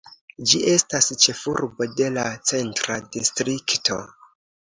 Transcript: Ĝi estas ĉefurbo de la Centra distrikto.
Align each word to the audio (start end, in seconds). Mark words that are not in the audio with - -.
Ĝi 0.51 0.59
estas 0.69 1.09
ĉefurbo 1.25 1.87
de 1.99 2.09
la 2.17 2.23
Centra 2.53 2.97
distrikto. 3.17 3.99